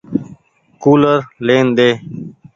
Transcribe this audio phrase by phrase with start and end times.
[0.83, 1.89] ڪولر لين ۮي۔